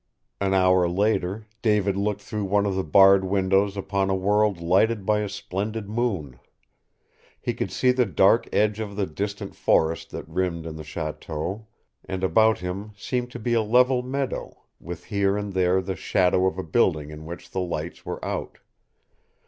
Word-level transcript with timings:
An 0.39 0.55
hour 0.55 0.89
later 0.89 1.45
David 1.61 1.95
looked 1.95 2.21
through 2.21 2.45
one 2.45 2.65
of 2.65 2.73
the 2.73 2.83
barred 2.83 3.23
windows 3.23 3.77
upon 3.77 4.09
a 4.09 4.15
world 4.15 4.59
lighted 4.59 5.05
by 5.05 5.19
a 5.19 5.29
splendid 5.29 5.87
moon. 5.87 6.39
He 7.39 7.53
could 7.53 7.69
see 7.71 7.91
the 7.91 8.07
dark 8.07 8.49
edge 8.51 8.79
of 8.79 8.95
the 8.95 9.05
distant 9.05 9.53
forest 9.53 10.09
that 10.09 10.27
rimmed 10.27 10.65
in 10.65 10.75
the 10.75 10.83
chateau, 10.83 11.67
and 12.03 12.23
about 12.23 12.57
him 12.57 12.93
seemed 12.97 13.29
to 13.33 13.39
be 13.39 13.53
a 13.53 13.61
level 13.61 14.01
meadow, 14.01 14.63
with 14.79 15.03
here 15.03 15.37
and 15.37 15.53
there 15.53 15.83
the 15.83 15.95
shadow 15.95 16.47
of 16.47 16.57
a 16.57 16.63
building 16.63 17.11
in 17.11 17.27
which 17.27 17.51
the 17.51 17.61
lights 17.61 18.03
were 18.03 18.25
out. 18.25 18.57